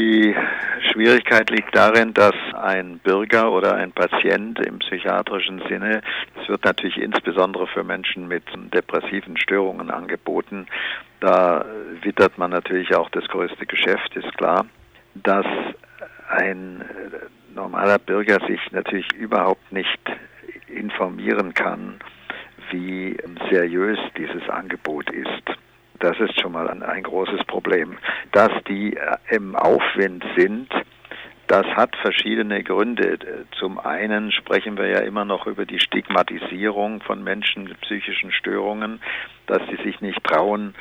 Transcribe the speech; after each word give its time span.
Die 0.00 0.34
Schwierigkeit 0.90 1.50
liegt 1.50 1.76
darin, 1.76 2.14
dass 2.14 2.34
ein 2.54 3.00
Bürger 3.00 3.52
oder 3.52 3.74
ein 3.74 3.92
Patient 3.92 4.58
im 4.58 4.78
psychiatrischen 4.78 5.60
Sinne, 5.68 6.00
es 6.40 6.48
wird 6.48 6.64
natürlich 6.64 6.96
insbesondere 6.96 7.66
für 7.66 7.84
Menschen 7.84 8.26
mit 8.26 8.44
depressiven 8.72 9.36
Störungen 9.36 9.90
angeboten, 9.90 10.64
da 11.20 11.66
wittert 12.00 12.38
man 12.38 12.50
natürlich 12.50 12.94
auch 12.94 13.10
das 13.10 13.28
größte 13.28 13.66
Geschäft, 13.66 14.16
ist 14.16 14.38
klar, 14.38 14.64
dass 15.16 15.44
ein 16.30 16.82
normaler 17.54 17.98
Bürger 17.98 18.38
sich 18.46 18.72
natürlich 18.72 19.12
überhaupt 19.12 19.70
nicht 19.70 20.00
informieren 20.66 21.52
kann, 21.52 22.00
wie 22.70 23.18
seriös 23.50 23.98
dieses 24.16 24.48
Angebot 24.48 25.10
ist. 25.10 25.58
Das 26.00 26.18
ist 26.18 26.40
schon 26.40 26.52
mal 26.52 26.68
ein, 26.68 26.82
ein 26.82 27.02
großes 27.02 27.44
Problem. 27.46 27.98
Dass 28.32 28.50
die 28.68 28.96
äh, 28.96 29.16
im 29.30 29.54
Aufwind 29.54 30.24
sind, 30.36 30.68
das 31.50 31.66
hat 31.66 31.96
verschiedene 31.96 32.62
Gründe. 32.62 33.18
Zum 33.58 33.80
einen 33.80 34.30
sprechen 34.30 34.78
wir 34.78 34.86
ja 34.86 35.00
immer 35.00 35.24
noch 35.24 35.48
über 35.48 35.66
die 35.66 35.80
Stigmatisierung 35.80 37.00
von 37.00 37.24
Menschen 37.24 37.64
mit 37.64 37.80
psychischen 37.80 38.30
Störungen, 38.30 39.00
dass 39.46 39.60
sie 39.68 39.82
sich 39.82 40.00
nicht 40.00 40.22
trauen, 40.22 40.76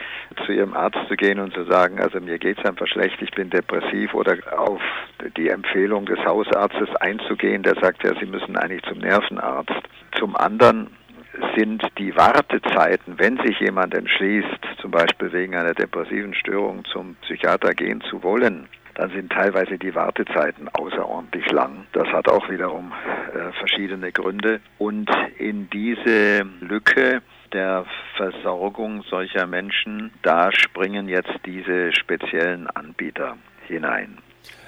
zu 0.45 0.51
ihrem 0.51 0.75
Arzt 0.75 0.99
zu 1.07 1.15
gehen 1.15 1.39
und 1.39 1.55
zu 1.55 1.63
sagen, 1.65 1.99
also 1.99 2.19
mir 2.19 2.37
geht 2.37 2.59
es 2.59 2.65
einfach 2.65 2.85
schlecht, 2.85 3.19
ich 3.19 3.31
bin 3.31 3.49
depressiv 3.49 4.13
oder 4.13 4.37
auf 4.55 4.79
die 5.37 5.49
Empfehlung 5.49 6.05
des 6.05 6.19
Hausarztes 6.19 6.95
einzugehen, 6.97 7.63
der 7.63 7.73
sagt 7.81 8.03
ja, 8.03 8.13
sie 8.19 8.27
müssen 8.27 8.55
eigentlich 8.55 8.83
zum 8.83 8.99
Nervenarzt. 8.99 9.81
Zum 10.19 10.35
anderen 10.35 10.91
sind 11.55 11.83
die 11.97 12.15
Wartezeiten, 12.15 13.17
wenn 13.17 13.37
sich 13.37 13.59
jemand 13.59 13.93
entschließt, 13.93 14.59
zum 14.81 14.91
Beispiel 14.91 15.31
wegen 15.31 15.55
einer 15.55 15.73
depressiven 15.73 16.33
Störung 16.33 16.85
zum 16.85 17.15
Psychiater 17.21 17.73
gehen 17.73 18.01
zu 18.09 18.23
wollen, 18.23 18.67
dann 18.95 19.11
sind 19.11 19.31
teilweise 19.31 19.77
die 19.77 19.95
Wartezeiten 19.95 20.67
außerordentlich 20.69 21.49
lang. 21.51 21.85
Das 21.93 22.07
hat 22.09 22.27
auch 22.27 22.49
wiederum 22.49 22.91
äh, 23.33 23.53
verschiedene 23.57 24.11
Gründe. 24.11 24.59
Und 24.77 25.09
in 25.37 25.69
diese 25.69 26.45
Lücke 26.59 27.21
der 27.53 27.85
Versorgung 28.17 29.03
solcher 29.03 29.47
Menschen, 29.47 30.11
da 30.21 30.51
springen 30.51 31.07
jetzt 31.07 31.33
diese 31.45 31.93
speziellen 31.93 32.67
Anbieter 32.67 33.37
hinein. 33.67 34.17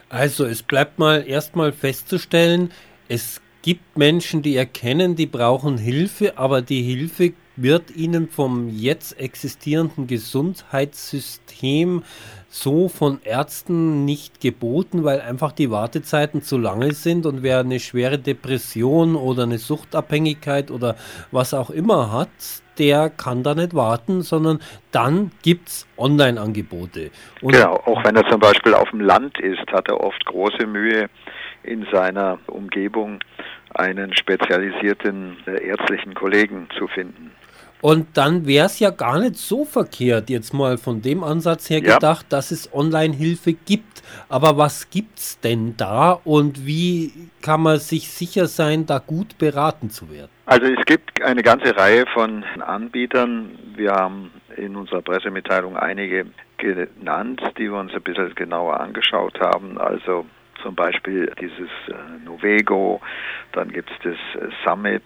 Also 0.09 0.46
es 0.46 0.64
bleibt 0.64 0.98
mal 1.00 1.26
erstmal 1.28 1.72
festzustellen, 1.72 2.72
es 3.08 3.42
gibt 3.62 3.98
Menschen, 3.98 4.42
die 4.42 4.56
erkennen, 4.56 5.16
die 5.16 5.28
brauchen 5.28 5.78
Hilfe, 5.78 6.38
aber 6.38 6.62
die 6.62 6.81
Hilfe 6.81 7.34
wird 7.56 7.95
ihnen 7.95 8.28
vom 8.30 8.70
jetzt 8.70 9.20
existierenden 9.20 10.08
Gesundheitssystem 10.08 12.03
so 12.50 12.90
von 12.90 13.20
Ärzten 13.23 14.03
nicht 14.06 14.42
geboten, 14.42 15.03
weil 15.03 15.22
einfach 15.22 15.52
die 15.52 15.70
Wartezeiten 15.70 16.42
zu 16.42 16.58
lange 16.58 16.94
sind 16.94 17.26
und 17.26 17.44
wer 17.44 17.59
eine 17.59 17.80
schwere 17.80 18.18
Depression 18.18 19.16
oder 19.16 19.44
eine 19.44 19.58
Suchtabhängigkeit 19.58 20.72
oder 20.72 20.96
was 21.31 21.53
auch 21.53 21.70
immer 21.70 22.12
hat, 22.12 22.30
der 22.78 23.09
kann 23.09 23.44
da 23.44 23.53
nicht 23.53 23.73
warten, 23.75 24.22
sondern 24.22 24.59
dann 24.92 25.31
gibt 25.44 25.70
es 25.70 25.88
Online-Angebote. 25.98 27.12
Genau, 27.42 27.75
auch 27.86 28.03
wenn 28.03 28.16
er 28.16 28.28
zum 28.30 28.40
Beispiel 28.40 28.73
auf 28.73 28.90
dem 28.90 29.02
Land 29.02 29.40
ist, 29.40 29.72
hat 29.72 29.88
er 29.88 30.02
oft 30.02 30.25
große 30.25 30.66
Mühe, 30.66 31.09
in 31.64 31.86
seiner 31.92 32.40
Umgebung 32.48 33.20
einen 33.73 34.16
spezialisierten 34.16 35.38
äh, 35.45 35.68
ärztlichen 35.68 36.14
Kollegen 36.14 36.68
zu 36.78 36.88
finden. 36.88 37.31
Und 37.81 38.16
dann 38.16 38.45
wäre 38.45 38.68
es 38.68 38.80
ja 38.80 38.92
gar 38.92 39.20
nicht 39.20 39.38
so 39.38 39.66
verkehrt, 39.66 40.30
jetzt 40.30 40.53
mal 40.53 40.78
von 40.78 41.02
dem 41.02 41.23
Ansatz 41.23 41.70
her 41.70 41.81
ja. 41.84 41.95
gedacht, 41.95 42.28
dass 42.30 42.52
es 42.52 42.72
Online-Hilfe 42.72 43.53
gibt. 43.53 44.03
Aber 44.30 44.58
was 44.58 44.92
gibt 44.92 45.18
es 45.18 45.40
denn 45.40 45.76
da 45.78 46.12
und 46.23 46.66
wie 46.66 47.12
kann 47.42 47.62
man 47.62 47.80
sich 47.80 48.09
sicher 48.12 48.46
sein, 48.46 48.86
da 48.86 49.00
gut 49.00 49.38
beraten 49.40 49.90
zu 49.90 50.12
werden? 50.12 50.30
Also 50.46 50.68
es 50.68 50.86
gibt 50.86 51.23
eine 51.23 51.42
ganze 51.42 51.75
Reihe 51.75 52.06
von 52.14 52.44
Anbietern. 52.59 53.57
Wir 53.75 53.94
haben 53.94 54.31
in 54.57 54.75
unserer 54.75 55.02
Pressemitteilung 55.02 55.75
einige 55.75 56.28
genannt, 56.57 57.41
die 57.57 57.72
wir 57.72 57.80
uns 57.80 57.94
ein 57.94 58.02
bisschen 58.03 58.36
genauer 58.36 58.80
angeschaut 58.80 59.40
haben. 59.40 59.80
Also 59.80 60.25
zum 60.62 60.76
Beispiel 60.76 61.32
dieses 61.40 61.70
äh, 61.88 62.26
Novego, 62.26 63.02
dann 63.54 63.70
gibt 63.72 63.90
es 63.92 63.98
das 64.04 64.42
äh, 64.42 64.48
Summit, 64.66 65.04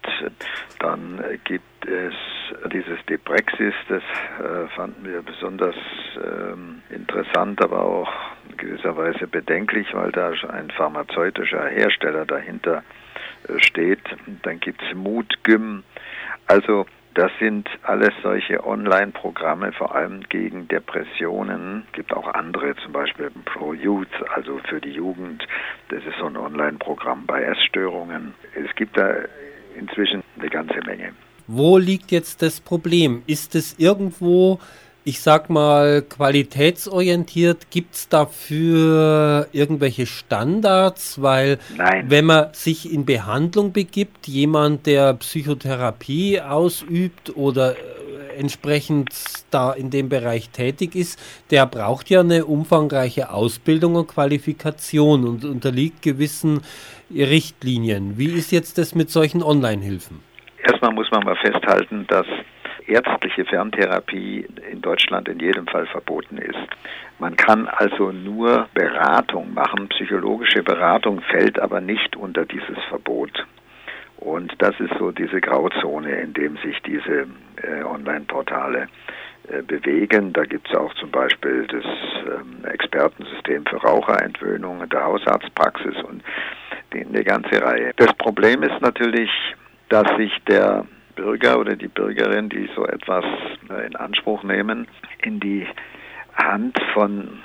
dann 0.80 1.24
gibt 1.44 1.86
es 1.86 2.14
dieses 2.72 3.04
Deprexis, 3.08 3.74
das 3.88 4.04
äh, 4.04 4.68
fanden 4.76 5.06
wir 5.06 5.22
besonders 5.22 5.76
ähm, 6.18 6.82
interessant, 6.90 7.62
aber 7.62 7.82
auch 7.82 8.12
in 8.50 8.58
gewisser 8.58 8.96
Weise 8.98 9.28
bedenklich, 9.28 9.88
weil 9.94 10.12
da 10.12 10.32
ein 10.50 10.70
pharmazeutischer 10.72 11.68
Hersteller 11.68 12.26
dahinter 12.26 12.84
steht. 13.58 14.02
Dann 14.44 14.60
gibt 14.60 14.82
es 14.82 14.96
Mutgym. 14.96 15.84
Also 16.48 16.86
das 17.16 17.32
sind 17.40 17.68
alles 17.84 18.12
solche 18.22 18.66
Online-Programme, 18.66 19.72
vor 19.72 19.96
allem 19.96 20.24
gegen 20.30 20.68
Depressionen. 20.68 21.84
Es 21.88 21.94
gibt 21.94 22.14
auch 22.14 22.28
andere, 22.28 22.76
zum 22.84 22.92
Beispiel 22.92 23.32
Pro 23.46 23.74
Youth, 23.74 24.10
also 24.36 24.60
für 24.70 24.82
die 24.82 24.92
Jugend. 24.92 25.48
Das 25.90 26.04
ist 26.04 26.18
so 26.20 26.26
ein 26.26 26.36
Online-Programm 26.36 27.26
bei 27.26 27.42
Essstörungen. 27.42 28.34
Es 28.54 28.76
gibt 28.76 28.98
da 28.98 29.16
inzwischen 29.80 30.24
eine 30.38 30.50
ganze 30.50 30.80
Menge. 30.86 31.14
Wo 31.48 31.78
liegt 31.78 32.12
jetzt 32.12 32.42
das 32.42 32.60
Problem? 32.60 33.24
Ist 33.28 33.56
es 33.56 33.80
irgendwo 33.80 34.60
ich 35.06 35.22
sag 35.22 35.52
mal, 35.52 36.02
qualitätsorientiert? 36.02 37.70
Gibt 37.70 37.94
es 37.94 38.10
dafür 38.10 39.48
irgendwelche 39.52 40.08
Standards? 40.08 41.22
Weil 41.22 41.60
Nein. 41.78 42.06
wenn 42.10 42.26
man 42.26 42.48
sich 42.54 42.92
in 42.92 43.06
Behandlung 43.06 43.72
begibt, 43.72 44.28
jemand, 44.28 44.88
der 44.88 45.14
Psychotherapie 45.14 46.42
ausübt 46.42 47.38
oder 47.38 47.74
äh, 47.74 48.40
entsprechend 48.40 49.10
da 49.52 49.74
in 49.74 49.92
dem 49.92 50.10
Bereich 50.10 50.50
tätig 50.50 50.96
ist, 50.96 51.20
der 51.52 51.68
braucht 51.68 52.10
ja 52.10 52.22
eine 52.22 52.46
umfangreiche 52.46 53.30
Ausbildung 53.30 53.96
und 53.96 54.08
Qualifikation 54.08 55.28
und 55.28 55.46
unterliegt 55.46 56.02
gewissen 56.02 56.62
Richtlinien. 57.14 58.18
Wie 58.18 58.32
ist 58.32 58.52
jetzt 58.52 58.80
das 58.80 58.96
mit 58.96 59.12
solchen 59.12 59.44
Online-Hilfen? 59.44 60.22
Erstmal 60.64 60.94
muss 60.94 61.12
man 61.12 61.24
mal 61.24 61.36
festhalten, 61.36 62.08
dass 62.08 62.26
ärztliche 62.88 63.46
Ferntherapie 63.46 64.48
in 64.72 64.82
Deutschland 64.82 65.28
in 65.28 65.40
jedem 65.40 65.68
Fall 65.68 65.86
verboten 65.88 66.38
ist. 66.38 66.68
Man 67.20 67.36
kann 67.38 67.68
also 67.68 68.12
nur 68.12 68.68
Beratung 68.74 69.54
machen, 69.54 69.88
psychologische 69.90 70.64
Beratung 70.64 71.22
fällt 71.22 71.60
aber 71.60 71.82
nicht 71.82 72.16
unter 72.16 72.46
dieses 72.46 72.78
Verbot. 72.90 73.46
Und 74.18 74.54
das 74.60 74.80
ist 74.80 74.94
so 74.98 75.12
diese 75.12 75.42
Grauzone, 75.42 76.22
in 76.22 76.34
dem 76.34 76.58
sich 76.58 76.82
diese 76.84 77.28
äh, 77.62 77.84
Online-Portale 77.84 78.88
äh, 79.50 79.62
bewegen. 79.62 80.34
Da 80.34 80.44
gibt 80.44 80.70
es 80.70 80.76
auch 80.76 80.94
zum 80.96 81.12
Beispiel 81.12 81.68
das 81.68 81.84
ähm, 81.84 82.66
Expertensystem 82.66 83.66
für 83.66 83.78
Raucherentwöhnung 83.78 84.82
in 84.82 84.90
der 84.90 85.04
Hausarztpraxis 85.04 86.02
und 86.04 86.24
die, 86.94 87.06
eine 87.06 87.24
ganze 87.24 87.62
Reihe. 87.62 87.92
Das 87.98 88.14
Problem 88.16 88.64
ist 88.64 88.82
natürlich, 88.82 89.30
dass 89.90 90.08
sich 90.18 90.32
der 90.48 90.86
Bürger 91.16 91.60
oder 91.60 91.76
die 91.76 91.88
Bürgerin, 91.88 92.50
die 92.50 92.70
so 92.76 92.86
etwas 92.86 93.26
äh, 93.70 93.86
in 93.88 93.96
Anspruch 93.96 94.44
nehmen, 94.44 94.88
in 95.24 95.40
die 95.40 95.68
Hand 96.36 96.78
von 96.94 97.40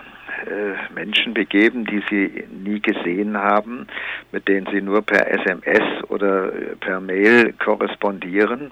äh, 0.47 0.93
Menschen 0.93 1.35
begeben, 1.35 1.85
die 1.85 2.03
sie 2.09 2.45
nie 2.51 2.81
gesehen 2.81 3.37
haben, 3.37 3.87
mit 4.33 4.49
denen 4.49 4.67
sie 4.73 4.81
nur 4.81 5.03
per 5.03 5.31
SMS 5.31 6.05
oder 6.09 6.53
äh, 6.53 6.77
per 6.77 7.01
Mail 7.01 7.53
korrespondieren, 7.55 8.71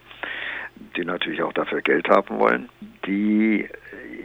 die 0.96 1.04
natürlich 1.04 1.42
auch 1.42 1.52
dafür 1.52 1.80
Geld 1.82 2.08
haben 2.08 2.38
wollen, 2.38 2.68
die 3.06 3.68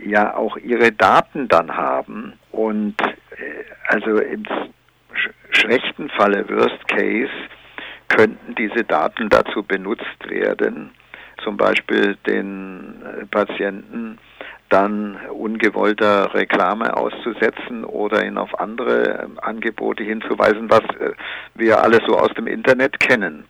ja 0.05 0.35
auch 0.35 0.57
ihre 0.57 0.91
Daten 0.91 1.47
dann 1.47 1.75
haben 1.75 2.33
und 2.51 2.95
also 3.87 4.17
im 4.17 4.43
schlechten 5.51 6.09
Falle, 6.09 6.47
Worst 6.49 6.87
Case, 6.87 7.31
könnten 8.15 8.55
diese 8.55 8.83
Daten 8.83 9.29
dazu 9.29 9.63
benutzt 9.63 10.29
werden, 10.29 10.91
zum 11.43 11.57
Beispiel 11.57 12.15
den 12.27 13.01
äh, 13.01 13.25
Patienten 13.25 14.17
dann 14.69 15.17
ungewollter 15.31 16.33
Reklame 16.33 16.97
auszusetzen 16.97 17.85
oder 17.85 18.25
ihn 18.25 18.37
auf 18.37 18.59
andere 18.59 19.23
ähm, 19.23 19.39
Angebote 19.41 20.03
hinzuweisen, 20.03 20.69
was 20.69 20.83
äh, 20.99 21.11
wir 21.53 21.83
alles 21.83 22.01
so 22.07 22.17
aus 22.17 22.33
dem 22.35 22.47
Internet 22.47 22.99
kennen. 22.99 23.45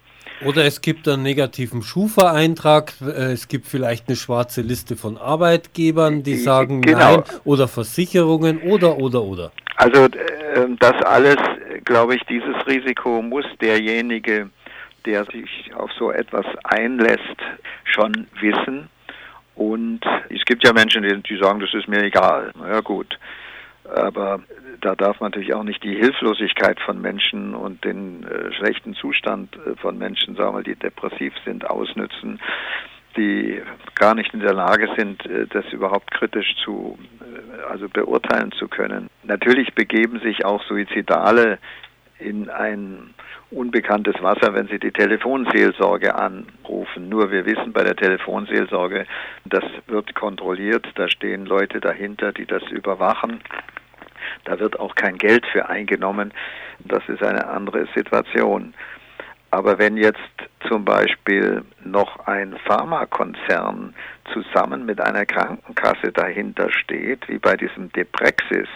Oder 0.45 0.65
es 0.65 0.81
gibt 0.81 1.07
einen 1.07 1.23
negativen 1.23 1.81
Schufa-Eintrag, 1.81 2.93
äh, 3.01 3.31
es 3.31 3.47
gibt 3.47 3.67
vielleicht 3.67 4.09
eine 4.09 4.17
schwarze 4.17 4.61
Liste 4.61 4.97
von 4.97 5.17
Arbeitgebern, 5.17 6.23
die 6.23 6.35
sagen 6.35 6.81
genau. 6.81 7.17
nein, 7.17 7.23
oder 7.45 7.67
Versicherungen 7.67 8.61
oder 8.61 8.97
oder 8.97 9.23
oder. 9.23 9.51
Also 9.75 10.07
das 10.07 11.01
alles, 11.03 11.37
glaube 11.83 12.15
ich, 12.15 12.23
dieses 12.25 12.55
Risiko 12.67 13.21
muss 13.21 13.45
derjenige 13.59 14.49
der 15.05 15.25
sich 15.25 15.73
auf 15.75 15.91
so 15.93 16.11
etwas 16.11 16.45
einlässt, 16.63 17.37
schon 17.83 18.27
wissen. 18.39 18.89
Und 19.55 20.01
es 20.29 20.43
gibt 20.45 20.65
ja 20.65 20.73
Menschen, 20.73 21.03
die, 21.03 21.21
die 21.21 21.37
sagen, 21.37 21.59
das 21.59 21.73
ist 21.73 21.87
mir 21.87 22.03
egal. 22.03 22.51
Na 22.57 22.69
ja, 22.69 22.79
gut. 22.79 23.19
Aber 23.83 24.41
da 24.81 24.95
darf 24.95 25.19
man 25.19 25.31
natürlich 25.31 25.53
auch 25.53 25.63
nicht 25.63 25.83
die 25.83 25.95
Hilflosigkeit 25.95 26.79
von 26.79 27.01
Menschen 27.01 27.53
und 27.53 27.83
den 27.83 28.23
äh, 28.23 28.53
schlechten 28.53 28.95
Zustand 28.95 29.55
äh, 29.57 29.75
von 29.75 29.97
Menschen, 29.97 30.35
sagen 30.35 30.55
wir, 30.55 30.63
die 30.63 30.75
depressiv 30.75 31.33
sind, 31.45 31.69
ausnützen, 31.69 32.39
die 33.15 33.61
gar 33.95 34.15
nicht 34.15 34.33
in 34.33 34.39
der 34.39 34.53
Lage 34.53 34.89
sind, 34.97 35.25
äh, 35.25 35.47
das 35.47 35.65
überhaupt 35.71 36.11
kritisch 36.11 36.55
zu, 36.63 36.97
äh, 37.21 37.63
also 37.71 37.87
beurteilen 37.89 38.51
zu 38.53 38.67
können. 38.67 39.09
Natürlich 39.23 39.73
begeben 39.73 40.19
sich 40.19 40.45
auch 40.45 40.63
Suizidale 40.63 41.59
in 42.19 42.49
ein 42.49 43.13
unbekanntes 43.51 44.15
Wasser, 44.21 44.53
wenn 44.53 44.67
sie 44.67 44.79
die 44.79 44.91
Telefonseelsorge 44.91 46.15
anrufen. 46.15 47.09
Nur 47.09 47.31
wir 47.31 47.45
wissen 47.45 47.71
bei 47.73 47.83
der 47.83 47.95
Telefonseelsorge, 47.95 49.05
das 49.45 49.63
wird 49.87 50.15
kontrolliert, 50.15 50.87
da 50.95 51.07
stehen 51.07 51.45
Leute 51.45 51.79
dahinter, 51.79 52.31
die 52.31 52.45
das 52.45 52.63
überwachen. 52.71 53.41
Da 54.45 54.59
wird 54.59 54.79
auch 54.79 54.95
kein 54.95 55.17
Geld 55.17 55.45
für 55.45 55.69
eingenommen. 55.69 56.33
Das 56.79 57.07
ist 57.07 57.21
eine 57.21 57.47
andere 57.47 57.87
Situation. 57.95 58.73
Aber 59.51 59.77
wenn 59.77 59.97
jetzt 59.97 60.19
zum 60.67 60.85
Beispiel 60.85 61.63
noch 61.83 62.25
ein 62.25 62.55
Pharmakonzern 62.65 63.93
zusammen 64.31 64.85
mit 64.85 64.99
einer 65.01 65.25
Krankenkasse 65.25 66.11
dahinter 66.13 66.71
steht, 66.71 67.27
wie 67.27 67.37
bei 67.37 67.55
diesem 67.55 67.91
Deprexis, 67.93 68.67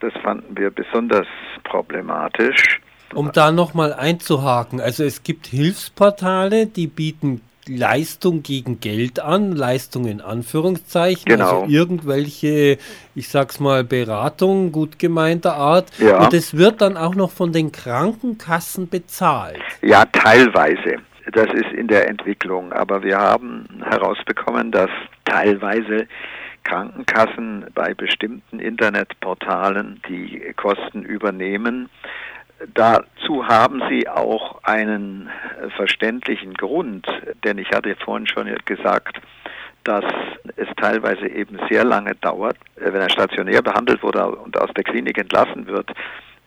das 0.00 0.12
fanden 0.22 0.56
wir 0.56 0.70
besonders 0.70 1.26
problematisch. 1.64 2.80
Um 3.14 3.32
da 3.32 3.50
nochmal 3.50 3.92
einzuhaken, 3.92 4.80
also 4.80 5.04
es 5.04 5.22
gibt 5.22 5.48
Hilfsportale, 5.48 6.66
die 6.66 6.86
bieten 6.86 7.42
Leistung 7.66 8.42
gegen 8.42 8.80
Geld 8.80 9.20
an, 9.20 9.52
Leistung 9.52 10.06
in 10.06 10.20
Anführungszeichen, 10.20 11.30
also 11.32 11.44
genau. 11.44 11.62
also 11.62 11.72
irgendwelche, 11.72 12.78
ich 13.14 13.28
sag's 13.28 13.60
mal, 13.60 13.84
Beratungen 13.84 14.72
gut 14.72 14.98
gemeinter 14.98 15.54
Art. 15.54 15.90
Ja. 15.98 16.24
Und 16.24 16.34
es 16.34 16.56
wird 16.56 16.80
dann 16.80 16.96
auch 16.96 17.14
noch 17.14 17.30
von 17.30 17.52
den 17.52 17.70
Krankenkassen 17.70 18.88
bezahlt. 18.88 19.60
Ja, 19.82 20.04
teilweise. 20.06 20.96
Das 21.32 21.46
ist 21.52 21.72
in 21.72 21.88
der 21.88 22.08
Entwicklung, 22.08 22.72
aber 22.72 23.02
wir 23.02 23.18
haben 23.18 23.66
herausbekommen, 23.84 24.70
dass 24.72 24.90
teilweise 25.24 26.06
Krankenkassen 26.64 27.66
bei 27.74 27.94
bestimmten 27.94 28.58
Internetportalen 28.58 30.00
die 30.08 30.52
Kosten 30.56 31.02
übernehmen 31.02 31.88
Dazu 32.74 33.46
haben 33.46 33.82
Sie 33.88 34.06
auch 34.06 34.62
einen 34.64 35.30
verständlichen 35.76 36.52
Grund, 36.54 37.06
denn 37.42 37.56
ich 37.56 37.70
hatte 37.70 37.96
vorhin 37.96 38.26
schon 38.26 38.54
gesagt, 38.66 39.18
dass 39.84 40.04
es 40.56 40.68
teilweise 40.76 41.26
eben 41.26 41.58
sehr 41.70 41.84
lange 41.84 42.14
dauert, 42.16 42.58
äh, 42.76 42.92
wenn 42.92 43.00
er 43.00 43.08
stationär 43.08 43.62
behandelt 43.62 44.02
wurde 44.02 44.26
und 44.26 44.60
aus 44.60 44.68
der 44.76 44.84
Klinik 44.84 45.16
entlassen 45.16 45.66
wird, 45.66 45.90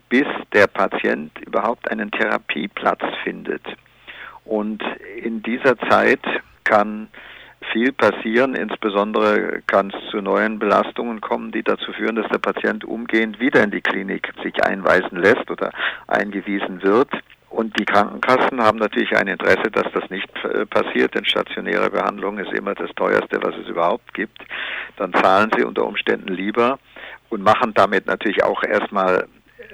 bis 0.09 0.27
der 0.53 0.67
Patient 0.67 1.31
überhaupt 1.39 1.89
einen 1.89 2.11
Therapieplatz 2.11 3.01
findet. 3.23 3.63
Und 4.45 4.83
in 5.23 5.41
dieser 5.41 5.77
Zeit 5.77 6.21
kann 6.63 7.07
viel 7.71 7.91
passieren. 7.91 8.55
Insbesondere 8.55 9.61
kann 9.67 9.91
es 9.91 10.11
zu 10.11 10.21
neuen 10.21 10.59
Belastungen 10.59 11.21
kommen, 11.21 11.51
die 11.51 11.63
dazu 11.63 11.91
führen, 11.93 12.15
dass 12.15 12.29
der 12.29 12.39
Patient 12.39 12.83
umgehend 12.83 13.39
wieder 13.39 13.63
in 13.63 13.71
die 13.71 13.81
Klinik 13.81 14.31
sich 14.43 14.63
einweisen 14.63 15.17
lässt 15.17 15.49
oder 15.49 15.71
eingewiesen 16.07 16.83
wird. 16.83 17.09
Und 17.49 17.77
die 17.79 17.85
Krankenkassen 17.85 18.61
haben 18.61 18.79
natürlich 18.79 19.15
ein 19.15 19.27
Interesse, 19.27 19.69
dass 19.71 19.85
das 19.93 20.09
nicht 20.09 20.27
äh, 20.43 20.65
passiert, 20.65 21.13
denn 21.13 21.23
stationäre 21.23 21.91
Behandlung 21.91 22.39
ist 22.39 22.51
immer 22.51 22.73
das 22.73 22.89
teuerste, 22.95 23.39
was 23.43 23.55
es 23.55 23.67
überhaupt 23.67 24.11
gibt. 24.15 24.39
Dann 24.97 25.13
zahlen 25.13 25.51
sie 25.55 25.63
unter 25.63 25.85
Umständen 25.85 26.33
lieber 26.33 26.79
und 27.29 27.43
machen 27.43 27.71
damit 27.75 28.07
natürlich 28.07 28.43
auch 28.43 28.63
erstmal 28.63 29.27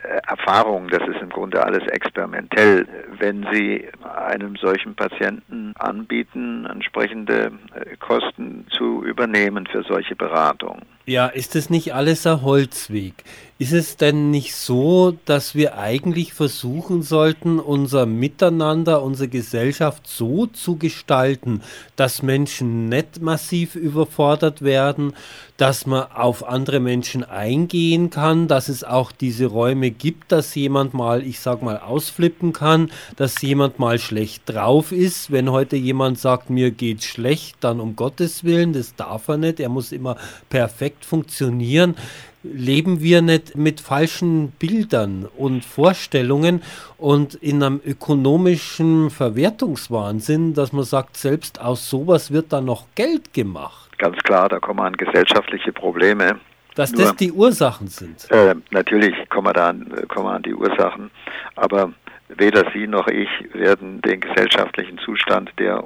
äh, 0.04 0.20
Erfahrung, 0.28 0.90
das 0.90 1.08
ist 1.08 1.22
im 1.22 1.30
Grunde 1.30 1.64
alles 1.64 1.88
experimentell. 1.88 2.86
Wenn 3.20 3.46
Sie 3.52 3.88
einem 4.04 4.56
solchen 4.56 4.96
Patienten 4.96 5.74
anbieten, 5.78 6.66
entsprechende 6.66 7.52
äh, 7.74 7.98
Kosten 7.98 8.66
zu 8.72 9.04
übernehmen 9.04 9.68
für 9.68 9.84
solche 9.84 10.16
Beratung. 10.16 10.82
Ja, 11.06 11.26
ist 11.28 11.56
es 11.56 11.70
nicht 11.70 11.94
alles 11.96 12.28
ein 12.28 12.44
Holzweg? 12.44 13.24
Ist 13.58 13.74
es 13.74 13.98
denn 13.98 14.30
nicht 14.32 14.56
so, 14.56 15.18
dass 15.26 15.56
wir 15.56 15.78
eigentlich 15.78 16.34
versuchen 16.34 17.02
sollten, 17.02 17.60
unser 17.60 18.06
Miteinander, 18.06 19.02
unsere 19.02 19.28
Gesellschaft 19.28 20.08
so 20.08 20.46
zu 20.46 20.78
gestalten, 20.78 21.62
dass 21.96 22.22
Menschen 22.22 22.88
nicht 22.88 23.22
massiv 23.22 23.76
überfordert 23.76 24.62
werden, 24.62 25.14
dass 25.58 25.86
man 25.86 26.10
auf 26.14 26.48
andere 26.48 26.80
Menschen 26.80 27.26
eingehen 27.26 28.12
kann, 28.12 28.48
dass 28.48 28.70
es 28.70 28.86
auch 28.86 29.12
diese 29.12 29.48
Räume 29.48 29.92
gibt, 29.92 30.32
dass 30.32 30.56
jemand 30.56 30.94
mal, 30.94 31.22
ich 31.22 31.42
sag 31.42 31.62
mal, 31.62 31.80
ausflippen 31.80 32.54
kann, 32.54 32.92
dass 33.16 33.42
jemand 33.42 33.80
mal 33.80 34.00
schlecht 34.00 34.44
drauf 34.46 34.92
ist. 34.92 35.32
Wenn 35.32 35.52
heute 35.52 35.76
jemand 35.76 36.20
sagt, 36.20 36.50
mir 36.50 36.72
geht's 36.72 37.06
schlecht, 37.06 37.58
dann 37.62 37.80
um 37.80 37.96
Gottes 37.96 38.44
Willen, 38.44 38.74
das 38.74 38.96
darf 38.96 39.28
er 39.28 39.38
nicht, 39.38 39.60
er 39.60 39.70
muss 39.70 39.92
immer 39.92 40.18
perfekt 40.50 41.06
funktionieren 41.06 41.96
leben 42.44 43.02
wir 43.02 43.22
nicht 43.22 43.56
mit 43.56 43.82
falschen 43.82 44.52
Bildern 44.52 45.28
und 45.38 45.66
Vorstellungen 45.66 46.62
und 46.98 47.36
in 47.36 47.62
einem 47.62 47.82
ökonomischen 47.86 49.10
Verwertungswahnsinn, 49.10 50.54
dass 50.54 50.72
man 50.72 50.84
sagt, 50.84 51.18
selbst 51.18 51.60
aus 51.60 51.90
sowas 51.90 52.32
wird 52.32 52.54
da 52.54 52.62
noch 52.62 52.86
Geld 52.96 53.34
gemacht. 53.34 53.90
Ganz 53.98 54.18
klar, 54.20 54.48
da 54.48 54.60
kommen 54.60 54.80
an 54.80 54.94
gesellschaftliche 54.94 55.74
Probleme. 55.74 56.40
Dass 56.76 56.94
Nur, 56.94 57.02
das 57.02 57.16
die 57.18 57.32
Ursachen 57.32 57.88
sind. 57.88 58.30
Äh, 58.32 58.56
natürlich 58.72 59.14
kommen 59.28 59.48
wir 59.48 59.54
da 59.54 59.70
an, 59.70 59.92
kommen 60.08 60.28
wir 60.28 60.34
an 60.34 60.44
die 60.44 60.54
Ursachen, 60.54 61.12
aber 61.56 61.92
weder 62.30 62.72
Sie 62.74 62.88
noch 62.88 63.08
ich 63.08 63.30
werden 63.54 64.02
den 64.02 64.22
gesellschaftlichen 64.22 64.98
Zustand, 65.00 65.52
der 65.60 65.84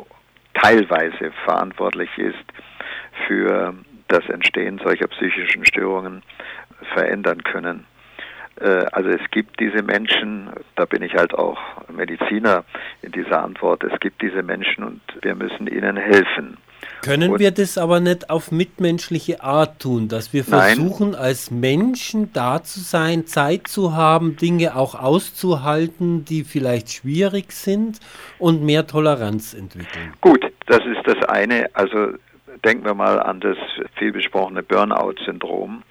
teilweise 0.54 1.32
verantwortlich 1.46 2.10
ist 2.18 2.46
für 3.28 3.74
das 4.08 4.28
Entstehen 4.30 4.80
solcher 4.84 5.08
psychischen 5.08 5.66
Störungen 5.66 6.22
verändern 6.94 7.44
können. 7.44 7.86
Äh, 8.60 8.86
also 8.92 9.10
es 9.10 9.32
gibt 9.32 9.60
diese 9.60 9.82
Menschen, 9.82 10.50
da 10.76 10.86
bin 10.86 11.02
ich 11.02 11.16
halt 11.16 11.34
auch 11.34 11.60
Mediziner 11.90 12.64
in 13.02 13.12
dieser 13.12 13.44
Antwort, 13.44 13.84
es 13.84 14.00
gibt 14.00 14.22
diese 14.22 14.44
Menschen 14.44 14.84
und 14.84 15.02
wir 15.22 15.36
müssen 15.36 15.68
ihnen 15.68 15.98
helfen. 15.98 16.58
Können 17.02 17.34
und 17.34 17.40
wir 17.40 17.52
das 17.52 17.78
aber 17.78 18.00
nicht 18.00 18.30
auf 18.30 18.52
mitmenschliche 18.52 19.44
Art 19.44 19.82
tun, 19.82 20.08
dass 20.08 20.34
wir 20.34 20.44
versuchen, 20.44 21.12
nein. 21.12 21.20
als 21.20 21.52
Menschen 21.52 22.32
da 22.34 22.64
zu 22.64 22.80
sein, 22.80 23.26
Zeit 23.26 23.68
zu 23.68 23.94
haben, 23.94 24.38
Dinge 24.38 24.76
auch 24.76 24.96
auszuhalten, 24.96 26.26
die 26.26 26.44
vielleicht 26.44 26.92
schwierig 26.92 27.52
sind 27.52 28.00
und 28.40 28.64
mehr 28.64 28.88
Toleranz 28.88 29.54
entwickeln? 29.54 30.14
Gut, 30.22 30.46
das 30.68 30.80
ist 30.86 31.06
das 31.06 31.28
eine. 31.28 31.70
Also 31.74 32.14
denken 32.64 32.86
wir 32.86 32.94
mal 32.94 33.20
an 33.20 33.40
das 33.40 33.58
vielbesprochene 33.98 34.64
Burnout-Syndrom. 34.64 35.84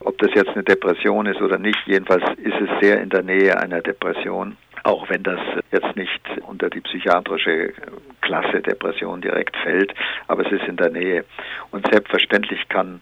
Ob 0.00 0.18
das 0.18 0.30
jetzt 0.34 0.50
eine 0.50 0.64
Depression 0.64 1.26
ist 1.26 1.40
oder 1.40 1.58
nicht, 1.58 1.78
jedenfalls 1.86 2.24
ist 2.38 2.54
es 2.60 2.68
sehr 2.80 3.00
in 3.00 3.10
der 3.10 3.22
Nähe 3.22 3.58
einer 3.58 3.80
Depression, 3.80 4.56
auch 4.84 5.08
wenn 5.08 5.22
das 5.22 5.40
jetzt 5.72 5.96
nicht 5.96 6.20
unter 6.46 6.70
die 6.70 6.80
psychiatrische 6.80 7.72
Klasse 8.20 8.62
Depression 8.62 9.20
direkt 9.20 9.56
fällt, 9.56 9.92
aber 10.28 10.46
es 10.46 10.52
ist 10.52 10.68
in 10.68 10.76
der 10.76 10.90
Nähe. 10.90 11.24
Und 11.70 11.86
selbstverständlich 11.90 12.68
kann 12.68 13.00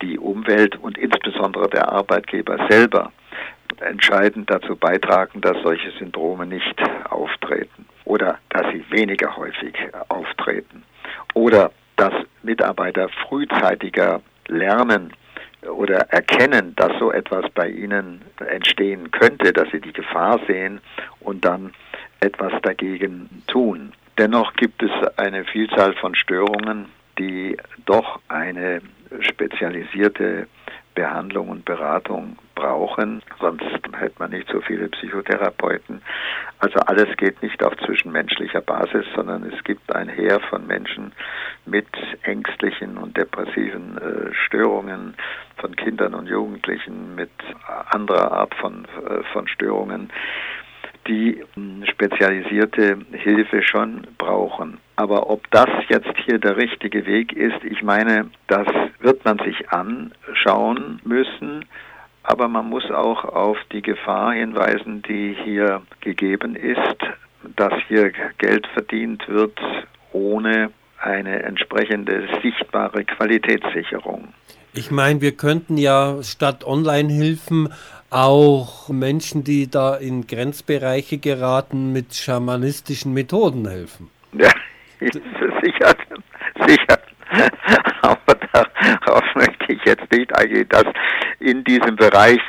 die 0.00 0.18
Umwelt 0.18 0.76
und 0.76 0.96
insbesondere 0.96 1.68
der 1.68 1.88
Arbeitgeber 1.90 2.66
selber 2.68 3.12
entscheidend 3.80 4.50
dazu 4.50 4.76
beitragen, 4.76 5.40
dass 5.40 5.56
solche 5.62 5.90
Syndrome 5.98 6.46
nicht 6.46 6.80
auftreten 7.10 7.86
oder 8.04 8.38
dass 8.50 8.66
sie 8.72 8.84
weniger 8.90 9.36
häufig 9.36 9.74
auftreten 10.08 10.84
oder 11.34 11.72
dass 11.96 12.12
Mitarbeiter 12.42 13.08
frühzeitiger 13.26 14.20
lernen 14.46 15.12
oder 15.68 16.00
erkennen, 16.10 16.74
dass 16.76 16.92
so 16.98 17.12
etwas 17.12 17.48
bei 17.50 17.68
ihnen 17.68 18.22
entstehen 18.48 19.10
könnte, 19.10 19.52
dass 19.52 19.70
sie 19.70 19.80
die 19.80 19.92
Gefahr 19.92 20.40
sehen 20.46 20.80
und 21.20 21.44
dann 21.44 21.72
etwas 22.20 22.52
dagegen 22.62 23.42
tun. 23.46 23.92
Dennoch 24.18 24.54
gibt 24.54 24.82
es 24.82 24.90
eine 25.16 25.44
Vielzahl 25.44 25.94
von 25.94 26.14
Störungen, 26.14 26.86
die 27.18 27.56
doch 27.86 28.20
eine 28.28 28.80
spezialisierte 29.20 30.46
Behandlung 30.94 31.48
und 31.48 31.64
Beratung 31.64 32.38
brauchen, 32.54 33.22
sonst 33.40 33.64
hätte 33.96 34.14
man 34.18 34.30
nicht 34.30 34.48
so 34.50 34.60
viele 34.60 34.88
Psychotherapeuten. 34.88 36.02
Also 36.58 36.78
alles 36.80 37.16
geht 37.16 37.42
nicht 37.42 37.62
auf 37.62 37.76
zwischenmenschlicher 37.84 38.60
Basis, 38.60 39.04
sondern 39.14 39.44
es 39.44 39.62
gibt 39.64 39.94
ein 39.94 40.08
Heer 40.08 40.40
von 40.48 40.66
Menschen 40.66 41.12
mit 41.66 41.86
ängstlichen 42.22 42.96
und 42.96 43.16
depressiven 43.16 43.98
äh, 43.98 44.34
Störungen, 44.46 45.14
von 45.56 45.76
Kindern 45.76 46.14
und 46.14 46.26
Jugendlichen 46.26 47.14
mit 47.14 47.30
anderer 47.90 48.32
Art 48.32 48.54
von, 48.56 48.86
äh, 49.08 49.22
von 49.32 49.48
Störungen, 49.48 50.10
die 51.06 51.42
hm, 51.54 51.84
spezialisierte 51.86 52.98
Hilfe 53.12 53.62
schon 53.62 54.06
brauchen. 54.18 54.78
Aber 54.96 55.30
ob 55.30 55.50
das 55.50 55.68
jetzt 55.88 56.12
hier 56.24 56.38
der 56.38 56.56
richtige 56.56 57.06
Weg 57.06 57.32
ist, 57.32 57.62
ich 57.64 57.82
meine, 57.82 58.30
das 58.46 58.66
wird 59.00 59.24
man 59.24 59.38
sich 59.38 59.70
anschauen 59.70 61.00
müssen. 61.04 61.64
Aber 62.24 62.48
man 62.48 62.68
muss 62.68 62.90
auch 62.90 63.24
auf 63.24 63.58
die 63.72 63.82
Gefahr 63.82 64.32
hinweisen, 64.32 65.02
die 65.02 65.36
hier 65.44 65.82
gegeben 66.00 66.56
ist, 66.56 66.96
dass 67.56 67.72
hier 67.88 68.12
Geld 68.38 68.66
verdient 68.74 69.28
wird 69.28 69.58
ohne 70.12 70.70
eine 70.98 71.42
entsprechende 71.42 72.26
sichtbare 72.42 73.04
Qualitätssicherung. 73.04 74.28
Ich 74.72 74.90
meine, 74.90 75.20
wir 75.20 75.36
könnten 75.36 75.76
ja 75.76 76.22
statt 76.22 76.64
Online-Hilfen 76.64 77.72
auch 78.10 78.88
Menschen, 78.88 79.44
die 79.44 79.70
da 79.70 79.96
in 79.96 80.26
Grenzbereiche 80.26 81.18
geraten, 81.18 81.92
mit 81.92 82.14
schamanistischen 82.14 83.12
Methoden 83.12 83.68
helfen. 83.68 84.10
Ja, 84.32 84.50
sicher, 85.00 85.94
sicher. 86.66 86.98
Aber 88.02 88.34
darauf 88.52 89.24
möchte 89.34 89.72
ich 89.72 89.84
jetzt 89.84 90.10
nicht 90.12 90.34
eingehen, 90.36 90.68
dass 90.68 90.84
in 91.44 91.62
diesem 91.62 91.96
Bereich 91.96 92.40